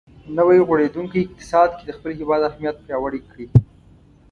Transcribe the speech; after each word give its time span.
نوی 0.37 0.59
غوړېدونکی 0.67 1.19
اقتصاد 1.23 1.69
کې 1.77 1.83
د 1.85 1.91
خپل 1.97 2.11
هېواد 2.19 2.41
اهمیت 2.49 2.75
پیاوړی 2.85 3.21
کړي. 3.29 3.47